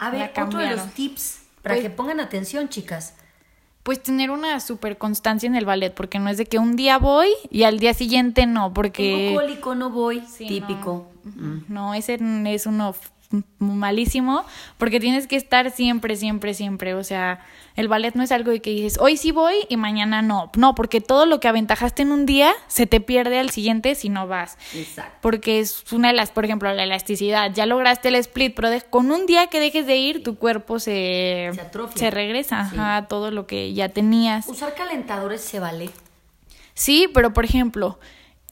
A 0.00 0.10
ver, 0.10 0.32
otro 0.44 0.58
de 0.58 0.70
los 0.70 0.92
tips 0.94 1.41
para 1.62 1.76
pues 1.76 1.82
que 1.82 1.90
pongan 1.90 2.20
atención, 2.20 2.68
chicas. 2.68 3.14
Pues 3.82 4.02
tener 4.02 4.30
una 4.30 4.60
super 4.60 4.98
constancia 4.98 5.46
en 5.46 5.56
el 5.56 5.64
ballet, 5.64 5.92
porque 5.92 6.18
no 6.18 6.28
es 6.28 6.36
de 6.36 6.46
que 6.46 6.58
un 6.58 6.76
día 6.76 6.98
voy 6.98 7.28
y 7.50 7.64
al 7.64 7.80
día 7.80 7.94
siguiente 7.94 8.46
no, 8.46 8.72
porque... 8.72 9.30
Tengo 9.30 9.40
cólico, 9.40 9.74
no 9.74 9.90
voy, 9.90 10.22
típico. 10.38 11.08
No, 11.68 11.94
ese 11.94 12.18
es 12.46 12.66
uno 12.66 12.94
malísimo 13.58 14.44
porque 14.78 15.00
tienes 15.00 15.26
que 15.26 15.36
estar 15.36 15.70
siempre, 15.70 16.16
siempre, 16.16 16.54
siempre. 16.54 16.94
O 16.94 17.04
sea, 17.04 17.40
el 17.76 17.88
ballet 17.88 18.14
no 18.14 18.22
es 18.22 18.32
algo 18.32 18.50
de 18.50 18.60
que 18.60 18.70
dices, 18.70 18.98
hoy 19.00 19.16
sí 19.16 19.32
voy 19.32 19.54
y 19.68 19.76
mañana 19.76 20.22
no. 20.22 20.50
No, 20.56 20.74
porque 20.74 21.00
todo 21.00 21.26
lo 21.26 21.40
que 21.40 21.48
aventajaste 21.48 22.02
en 22.02 22.12
un 22.12 22.26
día 22.26 22.52
se 22.66 22.86
te 22.86 23.00
pierde 23.00 23.38
al 23.38 23.50
siguiente 23.50 23.94
si 23.94 24.08
no 24.08 24.26
vas. 24.26 24.58
Exacto. 24.74 25.18
Porque 25.20 25.60
es 25.60 25.84
una 25.92 26.08
de 26.08 26.14
las, 26.14 26.30
por 26.30 26.44
ejemplo, 26.44 26.72
la 26.72 26.84
elasticidad. 26.84 27.52
Ya 27.54 27.66
lograste 27.66 28.08
el 28.08 28.16
split, 28.16 28.54
pero 28.54 28.68
con 28.90 29.10
un 29.10 29.26
día 29.26 29.46
que 29.48 29.60
dejes 29.60 29.86
de 29.86 29.96
ir, 29.96 30.22
tu 30.22 30.36
cuerpo 30.36 30.78
se, 30.78 31.50
Se 31.54 31.60
atrofia. 31.60 31.96
se 31.98 32.10
regresa 32.10 32.96
a 32.96 33.06
todo 33.08 33.30
lo 33.30 33.46
que 33.46 33.72
ya 33.74 33.88
tenías. 33.88 34.48
¿Usar 34.48 34.74
calentadores 34.74 35.40
se 35.40 35.60
vale? 35.60 35.90
Sí, 36.74 37.08
pero 37.12 37.32
por 37.32 37.44
ejemplo, 37.44 37.98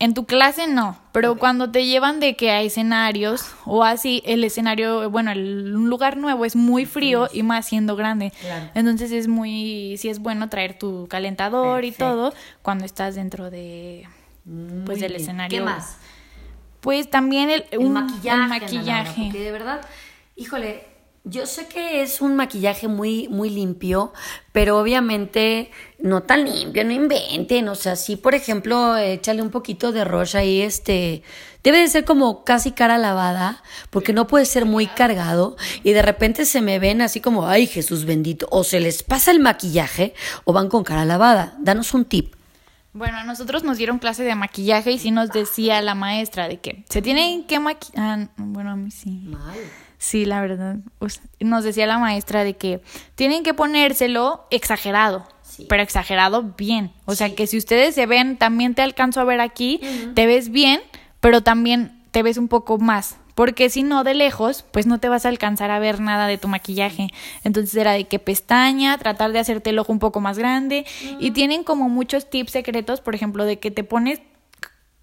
en 0.01 0.15
tu 0.15 0.25
clase 0.27 0.67
no, 0.67 0.99
pero 1.13 1.37
cuando 1.37 1.71
te 1.71 1.87
llevan 1.87 2.19
de 2.21 2.35
que 2.35 2.51
a 2.51 2.63
escenarios 2.63 3.53
o 3.67 3.85
así, 3.85 4.23
el 4.27 4.43
escenario, 4.43 5.09
bueno, 5.11 5.31
el, 5.31 5.77
un 5.77 5.89
lugar 5.89 6.17
nuevo 6.17 6.45
es 6.45 6.57
muy 6.57 6.87
frío 6.87 7.29
y 7.33 7.43
más 7.45 7.67
siendo 7.67 7.95
grande. 7.97 8.33
Claro. 8.41 8.71
Entonces 8.75 9.13
es 9.13 9.29
muy, 9.29 9.97
sí 9.99 10.09
es 10.09 10.19
bueno 10.19 10.49
traer 10.49 10.79
tu 10.79 11.07
calentador 11.09 11.85
y 11.85 11.93
todo 11.93 12.33
cuando 12.63 12.85
estás 12.85 13.15
dentro 13.15 13.51
de, 13.51 14.09
pues 14.45 14.99
Muy 14.99 15.01
del 15.01 15.11
bien. 15.13 15.21
escenario. 15.21 15.59
¿Qué 15.59 15.65
más? 15.65 15.99
Pues 16.81 17.11
también 17.11 17.51
el, 17.51 17.65
El 17.71 17.81
un- 17.81 17.93
maquillaje. 17.93 18.43
el 18.43 18.49
maquillaje. 18.49 19.23
Porque 19.25 19.41
de 19.45 19.53
verdad, 19.53 19.81
híjole, 20.35 20.87
yo 21.25 21.45
sé 21.47 21.67
que 21.67 22.03
es 22.03 22.21
un 22.23 22.35
maquillaje 22.35 22.89
muy, 22.89 23.29
muy 23.29 23.51
limpio, 23.51 24.13
pero 24.53 24.79
obviamente 24.79 25.71
no 25.99 26.23
tan 26.23 26.45
limpio, 26.45 26.85
no 26.85 26.93
inventen. 26.93 27.69
O 27.69 27.75
sea, 27.75 27.97
sí, 27.97 28.17
por 28.17 28.35
ejemplo, 28.35 28.97
échale 28.97 29.43
un 29.43 29.51
poquito 29.51 29.93
de 29.93 30.05
rocha 30.05 30.39
ahí, 30.39 30.63
este. 30.63 31.23
Debe 31.63 31.79
de 31.79 31.89
ser 31.89 32.07
como 32.07 32.43
casi 32.45 32.73
cara 32.73 32.97
lavada, 32.97 33.63
porque 33.91 34.15
no 34.15 34.27
puede 34.27 34.47
ser 34.47 34.65
muy 34.65 34.87
cargado. 34.87 35.57
Y 35.85 35.93
de 35.93 36.01
repente 36.01 36.47
se 36.47 36.63
me 36.63 36.79
ven 36.79 37.03
así 37.03 37.21
como, 37.21 37.47
ay, 37.47 37.67
Jesús 37.67 38.07
bendito. 38.07 38.49
O 38.51 38.65
se 38.65 38.81
les 38.81 39.03
pasa 39.03 39.31
el 39.31 39.41
maquillaje 39.41 40.15
o 40.45 40.55
van 40.55 40.71
con 40.71 40.85
cara 40.85 41.05
lavada. 41.05 41.55
Danos 41.61 41.93
un 41.93 42.07
tip. 42.07 42.40
Bueno, 42.93 43.19
a 43.19 43.25
nosotros 43.25 43.63
nos 43.63 43.79
dieron 43.79 43.99
clase 43.99 44.25
de 44.25 44.35
maquillaje 44.35 44.91
y 44.93 44.99
sí 44.99 45.11
nos 45.13 45.31
decía 45.31 45.81
la 45.81 45.95
maestra 45.95 46.49
de 46.49 46.59
que 46.59 46.85
se 46.89 47.01
tienen 47.03 47.45
que 47.45 47.61
maquillar. 47.61 48.29
bueno, 48.37 48.71
a 48.73 48.77
mí 48.77 48.91
sí. 48.91 49.11
Mal. 49.27 49.57
Sí, 49.99 50.25
la 50.25 50.41
verdad. 50.41 50.77
Nos 51.41 51.63
decía 51.65 51.87
la 51.87 51.99
maestra 51.99 52.43
de 52.43 52.57
que 52.57 52.83
tienen 53.15 53.43
que 53.45 53.55
ponérselo 53.55 54.47
exagerado, 54.51 55.29
Sí. 55.43 55.67
pero 55.69 55.83
exagerado 55.83 56.43
bien. 56.57 56.93
O 57.05 57.15
sea, 57.15 57.35
que 57.35 57.47
si 57.47 57.59
ustedes 57.59 57.95
se 57.95 58.07
ven, 58.07 58.37
también 58.39 58.75
te 58.75 58.83
alcanzo 58.83 59.21
a 59.21 59.25
ver 59.25 59.41
aquí, 59.41 59.81
te 60.15 60.27
ves 60.27 60.51
bien, 60.51 60.81
pero 61.21 61.43
también 61.43 62.03
te 62.13 62.23
ves 62.23 62.39
un 62.39 62.49
poco 62.49 62.79
más. 62.79 63.17
Porque 63.41 63.71
si 63.71 63.83
no, 63.83 64.05
de 64.05 64.13
lejos, 64.13 64.67
pues 64.71 64.85
no 64.87 65.01
te 65.01 65.09
vas 65.09 65.25
a 65.25 65.31
alcanzar 65.31 65.71
a 65.71 65.79
ver 65.79 65.99
nada 65.99 66.27
de 66.27 66.37
tu 66.37 66.47
maquillaje. 66.47 67.09
Entonces 67.43 67.75
era 67.75 67.93
de 67.93 68.05
que 68.05 68.19
pestaña, 68.19 68.99
tratar 68.99 69.33
de 69.33 69.39
hacerte 69.39 69.71
el 69.71 69.79
ojo 69.79 69.91
un 69.95 69.99
poco 69.99 70.21
más 70.21 70.37
grande. 70.37 70.85
Y 71.21 71.31
tienen 71.31 71.65
como 71.65 71.89
muchos 71.89 72.29
tips 72.29 72.53
secretos, 72.53 73.01
por 73.01 73.15
ejemplo, 73.15 73.47
de 73.47 73.59
que 73.59 73.71
te 73.71 73.83
pones 73.83 74.21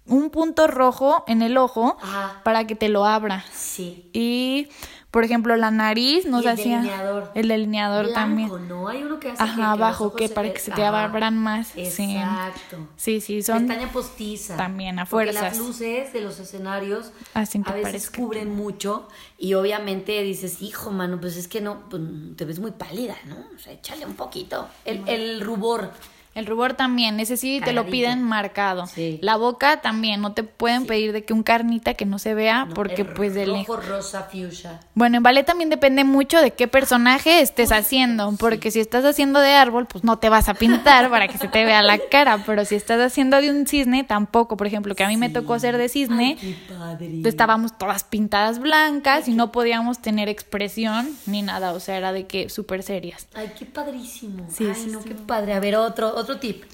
un 0.08 0.30
punto 0.30 0.66
rojo 0.66 1.24
en 1.26 1.42
el 1.42 1.56
ojo 1.56 1.96
Ajá. 2.02 2.40
para 2.44 2.66
que 2.66 2.74
te 2.74 2.88
lo 2.88 3.04
abra. 3.06 3.44
Sí. 3.52 4.08
Y, 4.12 4.68
por 5.10 5.24
ejemplo, 5.24 5.56
la 5.56 5.70
nariz 5.70 6.26
nos 6.26 6.44
Y 6.44 6.48
el 6.48 6.52
hacía. 6.52 6.76
delineador. 6.78 7.30
El 7.34 7.48
delineador 7.48 8.04
Blanco, 8.06 8.20
también. 8.20 8.68
¿no? 8.68 8.88
Hay 8.88 9.02
uno 9.02 9.18
que 9.18 9.28
hace 9.30 9.38
que- 9.38 9.44
que 9.44 9.52
Ajá, 9.62 9.72
abajo, 9.72 10.14
que 10.14 10.28
para 10.28 10.52
que 10.52 10.58
se 10.60 10.70
te 10.70 10.84
Ajá. 10.84 11.04
abran 11.04 11.38
más. 11.38 11.72
Exacto. 11.76 12.88
Sí, 12.96 13.20
sí, 13.20 13.42
son. 13.42 13.66
Pestaña 13.66 13.90
postiza. 13.92 14.56
También, 14.56 14.98
a 14.98 15.04
Porque 15.06 15.32
fuerzas. 15.32 15.56
las 15.56 15.58
luces 15.58 16.12
de 16.12 16.20
los 16.20 16.38
escenarios 16.40 17.12
Hacen 17.34 17.62
que 17.64 17.70
a 17.70 17.74
veces 17.74 17.88
parezca 17.88 18.18
cubren 18.18 18.54
mucho 18.54 19.08
y 19.38 19.54
obviamente 19.54 20.22
dices, 20.22 20.60
hijo, 20.62 20.90
mano, 20.90 21.18
pues 21.20 21.36
es 21.36 21.48
que 21.48 21.60
no, 21.60 21.88
pues, 21.88 22.02
te 22.36 22.44
ves 22.44 22.58
muy 22.58 22.72
pálida, 22.72 23.16
¿no? 23.26 23.36
O 23.54 23.58
sea, 23.58 23.72
échale 23.72 24.04
un 24.06 24.14
poquito. 24.14 24.68
El, 24.84 25.08
el 25.08 25.40
rubor. 25.40 25.90
El 26.38 26.46
rubor 26.46 26.74
también, 26.74 27.20
ese 27.20 27.36
sí 27.36 27.60
te 27.64 27.72
lo 27.72 27.86
piden 27.86 28.22
marcado. 28.22 28.86
Sí. 28.86 29.18
La 29.22 29.36
boca 29.36 29.80
también, 29.80 30.20
no 30.20 30.32
te 30.32 30.42
pueden 30.44 30.86
pedir 30.86 31.12
de 31.12 31.24
que 31.24 31.32
un 31.32 31.42
carnita 31.42 31.94
que 31.94 32.06
no 32.06 32.18
se 32.18 32.34
vea, 32.34 32.64
¿no? 32.66 32.74
porque 32.74 33.02
El 33.02 33.08
pues 33.08 33.34
de 33.34 33.46
lejos. 33.46 33.76
rojo, 33.84 33.88
rosa, 33.96 34.22
fuchsia. 34.30 34.80
Bueno, 34.94 35.16
en 35.18 35.22
ballet 35.22 35.44
también 35.44 35.68
depende 35.70 36.04
mucho 36.04 36.40
de 36.40 36.52
qué 36.52 36.68
personaje 36.68 37.40
estés 37.40 37.72
haciendo, 37.72 38.32
porque 38.38 38.70
si 38.70 38.80
estás 38.80 39.04
haciendo 39.04 39.40
de 39.40 39.52
árbol, 39.52 39.86
pues 39.86 40.04
no 40.04 40.18
te 40.18 40.28
vas 40.28 40.48
a 40.48 40.54
pintar 40.54 41.10
para 41.10 41.28
que 41.28 41.38
se 41.38 41.48
te 41.48 41.64
vea 41.64 41.82
la 41.82 41.98
cara, 42.10 42.42
pero 42.46 42.64
si 42.64 42.74
estás 42.74 43.00
haciendo 43.00 43.40
de 43.40 43.50
un 43.50 43.66
cisne, 43.66 44.04
tampoco. 44.04 44.56
Por 44.56 44.66
ejemplo, 44.66 44.94
que 44.94 45.04
a 45.04 45.08
mí 45.08 45.16
me 45.16 45.28
tocó 45.30 45.54
hacer 45.54 45.76
de 45.76 45.88
cisne, 45.88 46.36
Ay, 46.40 46.56
qué 46.68 46.74
padre. 46.74 47.22
estábamos 47.24 47.76
todas 47.78 48.04
pintadas 48.04 48.58
blancas 48.60 49.28
y 49.28 49.34
no 49.34 49.50
podíamos 49.52 49.98
tener 50.00 50.28
expresión 50.28 51.08
ni 51.26 51.42
nada, 51.42 51.72
o 51.72 51.80
sea, 51.80 51.96
era 51.96 52.12
de 52.12 52.26
que 52.26 52.48
súper 52.48 52.82
serias. 52.82 53.26
Ay, 53.34 53.52
qué 53.58 53.64
padrísimo. 53.66 54.46
Sí, 54.50 54.66
Ay, 54.72 54.86
no, 54.90 55.02
qué 55.02 55.14
padre. 55.14 55.54
A 55.54 55.60
ver, 55.60 55.76
otro, 55.76 56.14
otro 56.14 56.27
tip. 56.36 56.64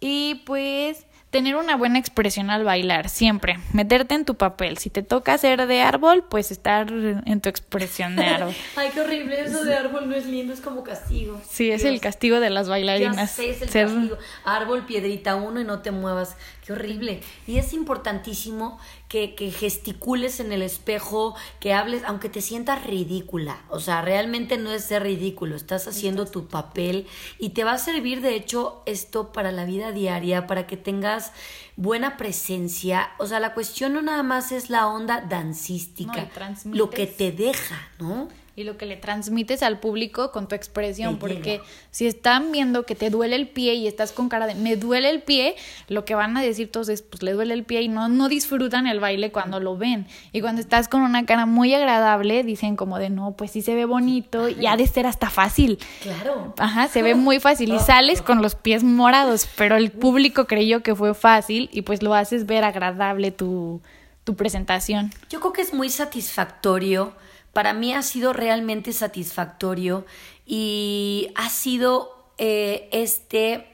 Y 0.00 0.42
pues 0.44 1.06
tener 1.30 1.56
una 1.56 1.76
buena 1.76 1.98
expresión 1.98 2.48
al 2.50 2.64
bailar, 2.64 3.08
siempre, 3.10 3.58
meterte 3.74 4.14
en 4.14 4.24
tu 4.24 4.36
papel. 4.36 4.78
Si 4.78 4.88
te 4.90 5.02
toca 5.02 5.34
hacer 5.34 5.66
de 5.66 5.82
árbol, 5.82 6.24
pues 6.28 6.50
estar 6.50 6.90
en 6.90 7.40
tu 7.42 7.48
expresión 7.50 8.16
de 8.16 8.24
árbol. 8.24 8.54
Ay, 8.76 8.88
qué 8.94 9.00
horrible. 9.02 9.40
Eso 9.42 9.62
de 9.64 9.74
árbol 9.74 10.08
no 10.08 10.14
es 10.14 10.24
lindo, 10.26 10.54
es 10.54 10.60
como 10.60 10.82
castigo. 10.82 11.38
Sí, 11.46 11.70
es 11.70 11.82
Dios. 11.82 11.92
el 11.92 12.00
castigo 12.00 12.40
de 12.40 12.48
las 12.50 12.66
Ya 12.66 12.70
bailarinas. 12.70 13.30
sé, 13.30 13.50
es 13.50 13.60
el 13.62 13.68
Ser- 13.68 13.86
castigo. 13.88 14.16
Árbol, 14.44 14.86
piedrita 14.86 15.34
uno 15.36 15.60
y 15.60 15.64
no 15.64 15.80
te 15.80 15.90
muevas. 15.90 16.36
Qué 16.64 16.72
horrible. 16.72 17.20
Y 17.46 17.58
es 17.58 17.72
importantísimo 17.74 18.78
que, 19.08 19.34
que 19.34 19.50
gesticules 19.50 20.40
en 20.40 20.52
el 20.52 20.62
espejo, 20.62 21.34
que 21.60 21.72
hables, 21.72 22.02
aunque 22.04 22.28
te 22.28 22.40
sientas 22.40 22.84
ridícula. 22.84 23.64
O 23.68 23.80
sea, 23.80 24.02
realmente 24.02 24.58
no 24.58 24.72
es 24.72 24.84
ser 24.84 25.02
ridículo. 25.02 25.56
Estás 25.56 25.86
haciendo 25.86 26.26
tu 26.26 26.48
papel 26.48 27.06
y 27.38 27.50
te 27.50 27.64
va 27.64 27.72
a 27.72 27.78
servir, 27.78 28.20
de 28.20 28.34
hecho, 28.34 28.82
esto 28.86 29.32
para 29.32 29.52
la 29.52 29.64
vida 29.64 29.92
diaria, 29.92 30.46
para 30.46 30.66
que 30.66 30.76
tengas 30.76 31.32
buena 31.76 32.16
presencia. 32.16 33.10
O 33.18 33.26
sea, 33.26 33.40
la 33.40 33.54
cuestión 33.54 33.92
no 33.92 34.02
nada 34.02 34.22
más 34.22 34.52
es 34.52 34.70
la 34.70 34.88
onda 34.88 35.20
dancística, 35.20 36.28
No, 36.64 36.74
lo 36.74 36.90
que 36.90 37.06
te 37.06 37.32
deja, 37.32 37.88
¿no? 37.98 38.28
Y 38.56 38.64
lo 38.64 38.78
que 38.78 38.86
le 38.86 38.96
transmites 38.96 39.62
al 39.62 39.78
público 39.80 40.32
con 40.32 40.48
tu 40.48 40.54
expresión, 40.54 41.18
porque 41.18 41.60
si 41.90 42.06
están 42.06 42.52
viendo 42.52 42.86
que 42.86 42.94
te 42.94 43.10
duele 43.10 43.36
el 43.36 43.48
pie 43.48 43.74
y 43.74 43.86
estás 43.86 44.12
con 44.12 44.30
cara 44.30 44.46
de 44.46 44.54
me 44.54 44.76
duele 44.76 45.10
el 45.10 45.22
pie, 45.22 45.56
lo 45.88 46.06
que 46.06 46.14
van 46.14 46.34
a 46.38 46.42
decir 46.42 46.72
todos 46.72 46.88
es 46.88 47.02
pues 47.02 47.22
le 47.22 47.32
duele 47.32 47.52
el 47.52 47.64
pie 47.64 47.82
y 47.82 47.88
no, 47.88 48.08
no 48.08 48.30
disfrutan 48.30 48.86
el 48.86 48.98
baile 48.98 49.30
cuando 49.30 49.60
lo 49.60 49.76
ven. 49.76 50.06
Y 50.32 50.40
cuando 50.40 50.62
estás 50.62 50.88
con 50.88 51.02
una 51.02 51.26
cara 51.26 51.44
muy 51.44 51.74
agradable, 51.74 52.42
dicen 52.44 52.76
como 52.76 52.98
de 52.98 53.10
no, 53.10 53.32
pues 53.32 53.50
sí 53.50 53.60
se 53.60 53.74
ve 53.74 53.84
bonito 53.84 54.48
y 54.48 54.66
ha 54.66 54.76
de 54.78 54.86
ser 54.86 55.06
hasta 55.06 55.28
fácil. 55.28 55.78
Claro. 56.02 56.54
Ajá, 56.56 56.88
se 56.88 57.02
ve 57.02 57.14
muy 57.14 57.40
fácil 57.40 57.74
y 57.74 57.78
sales 57.80 58.22
con 58.22 58.40
los 58.40 58.54
pies 58.54 58.82
morados, 58.82 59.46
pero 59.56 59.76
el 59.76 59.90
público 59.90 60.46
creyó 60.46 60.82
que 60.82 60.94
fue 60.94 61.12
fácil 61.12 61.68
y 61.72 61.82
pues 61.82 62.02
lo 62.02 62.14
haces 62.14 62.46
ver 62.46 62.64
agradable 62.64 63.32
tu, 63.32 63.82
tu 64.24 64.34
presentación. 64.34 65.12
Yo 65.28 65.40
creo 65.40 65.52
que 65.52 65.60
es 65.60 65.74
muy 65.74 65.90
satisfactorio. 65.90 67.12
Para 67.56 67.72
mí 67.72 67.94
ha 67.94 68.02
sido 68.02 68.34
realmente 68.34 68.92
satisfactorio 68.92 70.04
y 70.44 71.30
ha 71.36 71.48
sido 71.48 72.30
eh, 72.36 72.86
este 72.92 73.66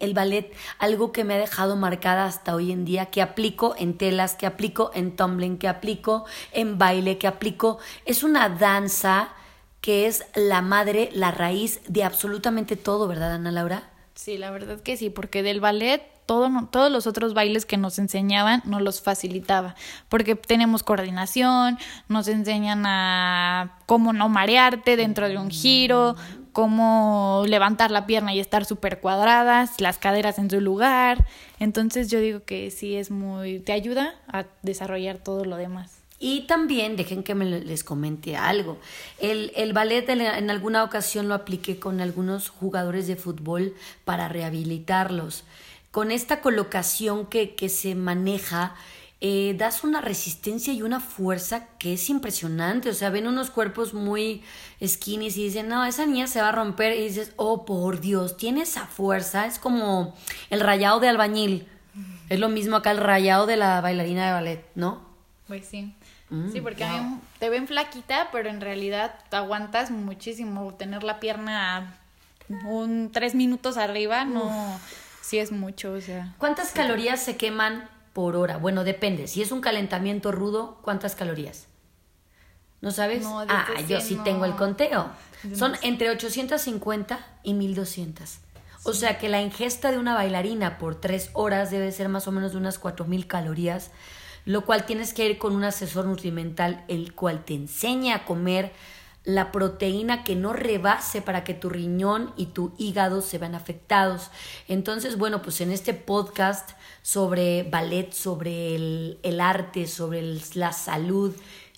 el 0.00 0.12
ballet 0.12 0.52
algo 0.78 1.12
que 1.12 1.24
me 1.24 1.32
ha 1.32 1.38
dejado 1.38 1.74
marcada 1.76 2.26
hasta 2.26 2.54
hoy 2.54 2.72
en 2.72 2.84
día 2.84 3.06
que 3.06 3.22
aplico 3.22 3.74
en 3.78 3.96
telas 3.96 4.34
que 4.34 4.44
aplico 4.44 4.90
en 4.92 5.16
tumbling 5.16 5.56
que 5.56 5.66
aplico 5.66 6.26
en 6.52 6.76
baile 6.76 7.16
que 7.16 7.26
aplico 7.26 7.78
es 8.04 8.22
una 8.22 8.50
danza 8.50 9.30
que 9.80 10.06
es 10.06 10.26
la 10.34 10.60
madre 10.60 11.08
la 11.14 11.30
raíz 11.30 11.80
de 11.88 12.04
absolutamente 12.04 12.76
todo 12.76 13.08
verdad 13.08 13.32
Ana 13.32 13.50
Laura 13.50 13.92
Sí, 14.14 14.36
la 14.36 14.50
verdad 14.50 14.80
que 14.80 14.96
sí, 14.96 15.10
porque 15.10 15.42
del 15.42 15.60
ballet 15.60 16.02
todo, 16.26 16.50
todos 16.70 16.90
los 16.90 17.06
otros 17.06 17.34
bailes 17.34 17.66
que 17.66 17.76
nos 17.76 17.98
enseñaban 17.98 18.62
nos 18.64 18.82
los 18.82 19.00
facilitaba, 19.02 19.74
porque 20.08 20.34
tenemos 20.34 20.82
coordinación, 20.82 21.78
nos 22.08 22.28
enseñan 22.28 22.84
a 22.86 23.78
cómo 23.86 24.12
no 24.12 24.28
marearte 24.28 24.96
dentro 24.96 25.28
de 25.28 25.38
un 25.38 25.50
giro, 25.50 26.16
cómo 26.52 27.44
levantar 27.46 27.90
la 27.90 28.06
pierna 28.06 28.34
y 28.34 28.40
estar 28.40 28.64
súper 28.64 29.00
cuadradas, 29.00 29.80
las 29.80 29.98
caderas 29.98 30.38
en 30.38 30.50
su 30.50 30.60
lugar. 30.60 31.24
Entonces 31.58 32.10
yo 32.10 32.20
digo 32.20 32.44
que 32.44 32.70
sí 32.70 32.94
es 32.96 33.10
muy, 33.10 33.60
te 33.60 33.72
ayuda 33.72 34.14
a 34.28 34.44
desarrollar 34.62 35.18
todo 35.18 35.44
lo 35.44 35.56
demás. 35.56 35.98
Y 36.24 36.42
también, 36.42 36.94
dejen 36.96 37.24
que 37.24 37.34
me 37.34 37.44
le- 37.44 37.64
les 37.64 37.82
comente 37.82 38.36
algo. 38.36 38.78
El, 39.18 39.50
el 39.56 39.72
ballet 39.72 40.08
en 40.08 40.50
alguna 40.50 40.84
ocasión 40.84 41.26
lo 41.28 41.34
apliqué 41.34 41.80
con 41.80 42.00
algunos 42.00 42.48
jugadores 42.48 43.08
de 43.08 43.16
fútbol 43.16 43.74
para 44.04 44.28
rehabilitarlos. 44.28 45.42
Con 45.92 46.10
esta 46.10 46.40
colocación 46.40 47.26
que, 47.26 47.54
que 47.54 47.68
se 47.68 47.94
maneja, 47.94 48.74
eh, 49.24 49.54
das 49.56 49.84
una 49.84 50.00
resistencia 50.00 50.72
y 50.72 50.82
una 50.82 50.98
fuerza 50.98 51.68
que 51.78 51.92
es 51.92 52.10
impresionante. 52.10 52.88
O 52.88 52.94
sea, 52.94 53.08
ven 53.10 53.28
unos 53.28 53.50
cuerpos 53.50 53.94
muy 53.94 54.42
skinny 54.84 55.28
y 55.28 55.30
dicen, 55.30 55.68
no, 55.68 55.84
esa 55.84 56.06
niña 56.06 56.26
se 56.26 56.42
va 56.42 56.48
a 56.48 56.52
romper. 56.52 56.96
Y 56.96 57.04
dices, 57.04 57.32
oh, 57.36 57.64
por 57.64 58.00
Dios, 58.00 58.36
tiene 58.36 58.62
esa 58.62 58.86
fuerza. 58.86 59.46
Es 59.46 59.60
como 59.60 60.12
el 60.50 60.58
rayado 60.58 60.98
de 60.98 61.08
albañil. 61.08 61.68
Es 62.30 62.40
lo 62.40 62.48
mismo 62.48 62.74
acá 62.74 62.90
el 62.90 62.98
rayado 62.98 63.46
de 63.46 63.56
la 63.56 63.80
bailarina 63.80 64.26
de 64.26 64.32
ballet, 64.32 64.66
¿no? 64.74 65.02
Pues 65.46 65.66
sí. 65.66 65.94
sí, 66.50 66.60
Mm, 66.60 66.62
porque 66.62 66.82
a 66.82 67.02
mí 67.02 67.18
te 67.38 67.50
ven 67.50 67.68
flaquita, 67.68 68.30
pero 68.32 68.48
en 68.48 68.60
realidad 68.60 69.14
te 69.28 69.36
aguantas 69.36 69.90
muchísimo. 69.90 70.72
Tener 70.74 71.04
la 71.04 71.20
pierna 71.20 71.94
un 72.66 73.10
tres 73.12 73.34
minutos 73.34 73.76
arriba, 73.76 74.24
no, 74.24 74.80
sí 75.22 75.38
es 75.38 75.52
mucho, 75.52 75.92
o 75.92 76.00
sea. 76.00 76.34
¿Cuántas 76.38 76.72
calorías 76.72 77.22
se 77.22 77.36
queman 77.36 77.88
por 78.12 78.36
hora? 78.36 78.58
Bueno, 78.58 78.84
depende. 78.84 79.26
Si 79.28 79.40
es 79.40 79.52
un 79.52 79.62
calentamiento 79.62 80.32
rudo, 80.32 80.78
¿cuántas 80.82 81.14
calorías? 81.14 81.68
¿No 82.82 82.90
sabes? 82.90 83.22
No, 83.22 83.40
ah, 83.40 83.66
yo 83.88 84.00
sí 84.00 84.16
no. 84.16 84.24
tengo 84.24 84.44
el 84.44 84.56
conteo. 84.56 85.10
Son 85.54 85.72
entre 85.82 86.10
850 86.10 87.26
y 87.42 87.54
1200. 87.54 88.38
O 88.84 88.92
sea 88.92 89.18
que 89.18 89.28
la 89.28 89.40
ingesta 89.40 89.92
de 89.92 89.98
una 89.98 90.14
bailarina 90.14 90.78
por 90.78 91.00
tres 91.00 91.30
horas 91.34 91.70
debe 91.70 91.92
ser 91.92 92.08
más 92.08 92.26
o 92.26 92.32
menos 92.32 92.52
de 92.52 92.58
unas 92.58 92.80
4000 92.80 93.28
calorías, 93.28 93.92
lo 94.44 94.64
cual 94.64 94.84
tienes 94.84 95.14
que 95.14 95.24
ir 95.24 95.38
con 95.38 95.54
un 95.54 95.62
asesor 95.62 96.06
nutrimental, 96.06 96.84
el 96.88 97.14
cual 97.14 97.44
te 97.44 97.54
enseña 97.54 98.16
a 98.16 98.24
comer 98.24 98.72
la 99.24 99.52
proteína 99.52 100.24
que 100.24 100.34
no 100.34 100.52
rebase 100.52 101.22
para 101.22 101.44
que 101.44 101.54
tu 101.54 101.68
riñón 101.68 102.32
y 102.36 102.46
tu 102.46 102.72
hígado 102.76 103.20
se 103.20 103.38
vean 103.38 103.54
afectados. 103.54 104.30
Entonces, 104.68 105.16
bueno, 105.16 105.42
pues 105.42 105.60
en 105.60 105.70
este 105.70 105.94
podcast 105.94 106.70
sobre 107.02 107.62
ballet, 107.64 108.12
sobre 108.12 108.74
el, 108.74 109.40
arte, 109.40 109.86
sobre 109.86 110.22
la 110.54 110.72
salud, 110.72 111.34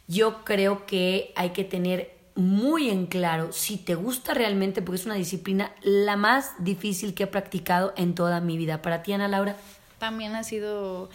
yo 0.07 0.45
creo 0.45 0.87
que 0.87 1.33
hay 1.37 1.51
que 1.51 1.65
tener 1.65 2.15
muy 2.35 2.91
en 2.91 3.07
claro 3.07 3.53
si 3.53 3.77
te 3.77 3.95
gusta 3.95 4.35
realmente, 4.35 4.83
porque 4.83 5.01
es 5.01 5.07
una 5.07 5.15
disciplina 5.15 5.73
la 5.83 6.17
más 6.17 6.53
difícil 6.59 7.15
que 7.15 7.25
he 7.25 7.27
practicado 7.27 7.93
en 7.97 8.15
toda 8.15 8.41
mi 8.41 8.57
vida. 8.57 8.83
Para 8.83 9.03
ti, 9.03 9.13
Ana 9.13 9.29
Laura. 9.29 9.57
También 9.99 10.35
ha 10.35 10.45
sido 10.45 11.11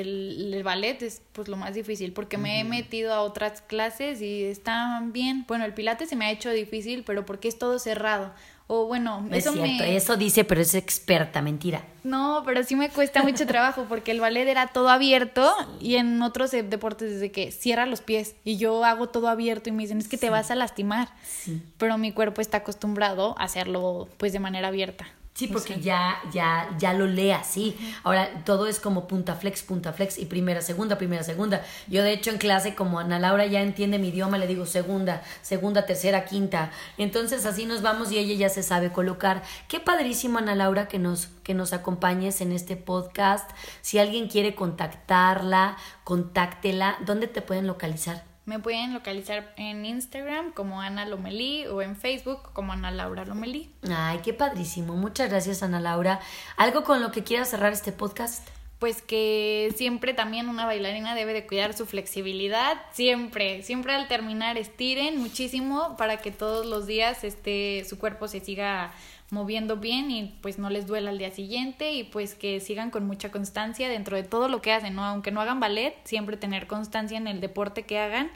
el, 0.00 0.52
el 0.54 0.62
ballet 0.62 1.02
es 1.02 1.22
pues 1.32 1.48
lo 1.48 1.56
más 1.56 1.74
difícil 1.74 2.12
porque 2.12 2.38
me 2.38 2.60
he 2.60 2.64
metido 2.64 3.12
a 3.12 3.20
otras 3.20 3.60
clases 3.60 4.20
y 4.22 4.44
están 4.44 5.12
bien. 5.12 5.44
Bueno, 5.46 5.64
el 5.64 5.74
pilates 5.74 6.08
se 6.08 6.16
me 6.16 6.26
ha 6.26 6.30
hecho 6.30 6.50
difícil, 6.50 7.04
pero 7.04 7.26
porque 7.26 7.48
es 7.48 7.58
todo 7.58 7.78
cerrado. 7.78 8.32
O 8.68 8.86
bueno, 8.86 9.26
Es 9.30 9.38
eso 9.38 9.52
cierto, 9.52 9.82
me 9.84 9.96
eso 9.96 10.16
dice, 10.16 10.44
pero 10.44 10.62
es 10.62 10.74
experta, 10.74 11.42
mentira. 11.42 11.84
No, 12.04 12.42
pero 12.46 12.62
sí 12.62 12.74
me 12.74 12.88
cuesta 12.88 13.22
mucho 13.22 13.46
trabajo 13.46 13.84
porque 13.86 14.12
el 14.12 14.20
ballet 14.20 14.48
era 14.48 14.68
todo 14.68 14.88
abierto 14.88 15.52
y 15.78 15.96
en 15.96 16.22
otros 16.22 16.52
deportes 16.52 17.10
desde 17.10 17.30
que 17.30 17.52
cierra 17.52 17.84
los 17.84 18.00
pies 18.00 18.34
y 18.44 18.56
yo 18.56 18.82
hago 18.84 19.10
todo 19.10 19.28
abierto 19.28 19.68
y 19.68 19.72
me 19.72 19.82
dicen 19.82 19.98
es 19.98 20.08
que 20.08 20.16
te 20.16 20.30
vas 20.30 20.50
a 20.50 20.54
lastimar. 20.54 21.08
Sí. 21.26 21.62
Pero 21.76 21.98
mi 21.98 22.12
cuerpo 22.12 22.40
está 22.40 22.58
acostumbrado 22.58 23.34
a 23.38 23.44
hacerlo 23.44 24.08
pues 24.16 24.32
de 24.32 24.40
manera 24.40 24.68
abierta. 24.68 25.06
Sí, 25.34 25.46
porque 25.46 25.80
ya, 25.80 26.18
ya, 26.30 26.68
ya 26.78 26.92
lo 26.92 27.06
lee 27.06 27.30
así. 27.30 27.74
Ahora 28.02 28.44
todo 28.44 28.66
es 28.66 28.78
como 28.78 29.08
punta 29.08 29.34
flex, 29.34 29.62
punta 29.62 29.94
flex 29.94 30.18
y 30.18 30.26
primera, 30.26 30.60
segunda, 30.60 30.98
primera, 30.98 31.22
segunda. 31.22 31.64
Yo 31.88 32.02
de 32.02 32.12
hecho 32.12 32.30
en 32.30 32.36
clase 32.36 32.74
como 32.74 32.98
Ana 32.98 33.18
Laura 33.18 33.46
ya 33.46 33.62
entiende 33.62 33.98
mi 33.98 34.08
idioma, 34.08 34.36
le 34.36 34.46
digo 34.46 34.66
segunda, 34.66 35.22
segunda, 35.40 35.86
tercera, 35.86 36.26
quinta. 36.26 36.70
Entonces 36.98 37.46
así 37.46 37.64
nos 37.64 37.80
vamos 37.80 38.12
y 38.12 38.18
ella 38.18 38.34
ya 38.34 38.48
se 38.50 38.62
sabe 38.62 38.92
colocar. 38.92 39.42
Qué 39.68 39.80
padrísimo 39.80 40.36
Ana 40.36 40.54
Laura 40.54 40.86
que 40.86 40.98
nos, 40.98 41.28
que 41.42 41.54
nos 41.54 41.72
acompañes 41.72 42.42
en 42.42 42.52
este 42.52 42.76
podcast. 42.76 43.50
Si 43.80 43.98
alguien 43.98 44.28
quiere 44.28 44.54
contactarla, 44.54 45.78
contáctela. 46.04 46.98
¿Dónde 47.06 47.26
te 47.26 47.40
pueden 47.40 47.66
localizar? 47.66 48.31
Me 48.44 48.58
pueden 48.58 48.92
localizar 48.92 49.54
en 49.56 49.84
Instagram 49.84 50.52
como 50.52 50.80
Ana 50.80 51.06
Lomelí 51.06 51.66
o 51.66 51.80
en 51.80 51.94
Facebook 51.94 52.52
como 52.52 52.72
Ana 52.72 52.90
Laura 52.90 53.24
Lomelí. 53.24 53.70
Ay, 53.88 54.18
qué 54.24 54.32
padrísimo. 54.32 54.96
Muchas 54.96 55.30
gracias 55.30 55.62
Ana 55.62 55.80
Laura. 55.80 56.20
¿Algo 56.56 56.82
con 56.82 57.00
lo 57.00 57.12
que 57.12 57.22
quieras 57.22 57.50
cerrar 57.50 57.72
este 57.72 57.92
podcast? 57.92 58.48
Pues 58.80 59.00
que 59.00 59.72
siempre 59.76 60.12
también 60.12 60.48
una 60.48 60.66
bailarina 60.66 61.14
debe 61.14 61.32
de 61.32 61.46
cuidar 61.46 61.72
su 61.72 61.86
flexibilidad, 61.86 62.78
siempre, 62.90 63.62
siempre 63.62 63.94
al 63.94 64.08
terminar 64.08 64.58
estiren 64.58 65.20
muchísimo 65.20 65.96
para 65.96 66.16
que 66.16 66.32
todos 66.32 66.66
los 66.66 66.86
días 66.88 67.22
este 67.22 67.84
su 67.88 67.96
cuerpo 67.96 68.26
se 68.26 68.40
siga 68.40 68.92
moviendo 69.32 69.78
bien 69.78 70.10
y 70.10 70.36
pues 70.42 70.58
no 70.58 70.68
les 70.68 70.86
duela 70.86 71.10
al 71.10 71.18
día 71.18 71.32
siguiente 71.32 71.92
y 71.92 72.04
pues 72.04 72.34
que 72.34 72.60
sigan 72.60 72.90
con 72.90 73.06
mucha 73.06 73.32
constancia 73.32 73.88
dentro 73.88 74.14
de 74.16 74.22
todo 74.22 74.48
lo 74.48 74.60
que 74.60 74.72
hacen, 74.72 74.94
¿no? 74.94 75.04
Aunque 75.04 75.30
no 75.30 75.40
hagan 75.40 75.58
ballet, 75.58 75.94
siempre 76.04 76.36
tener 76.36 76.66
constancia 76.66 77.16
en 77.16 77.26
el 77.26 77.40
deporte 77.40 77.84
que 77.84 77.98
hagan 77.98 78.30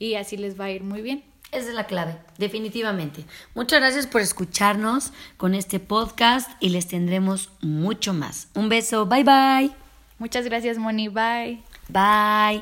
y 0.00 0.16
así 0.16 0.36
les 0.36 0.60
va 0.60 0.64
a 0.64 0.70
ir 0.70 0.82
muy 0.82 1.02
bien. 1.02 1.22
Esa 1.52 1.68
es 1.68 1.74
la 1.74 1.86
clave, 1.86 2.16
definitivamente. 2.36 3.24
Muchas 3.54 3.80
gracias 3.80 4.06
por 4.08 4.20
escucharnos 4.20 5.12
con 5.36 5.54
este 5.54 5.78
podcast 5.78 6.50
y 6.60 6.70
les 6.70 6.88
tendremos 6.88 7.50
mucho 7.60 8.12
más. 8.12 8.48
Un 8.54 8.68
beso, 8.68 9.06
bye 9.06 9.24
bye. 9.24 9.70
Muchas 10.18 10.44
gracias, 10.44 10.78
Moni. 10.78 11.08
Bye. 11.08 11.62
Bye. 11.88 12.58